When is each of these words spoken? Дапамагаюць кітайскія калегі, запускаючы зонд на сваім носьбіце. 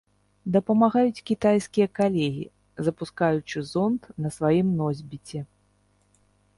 Дапамагаюць 0.53 1.23
кітайскія 1.31 1.87
калегі, 2.01 2.45
запускаючы 2.89 3.57
зонд 3.75 4.01
на 4.27 4.35
сваім 4.41 4.67
носьбіце. 4.83 5.39